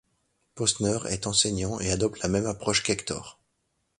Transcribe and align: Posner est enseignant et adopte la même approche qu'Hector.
Posner 0.55 0.97
est 1.11 1.27
enseignant 1.27 1.79
et 1.79 1.91
adopte 1.91 2.23
la 2.23 2.27
même 2.29 2.47
approche 2.47 2.81
qu'Hector. 2.81 3.37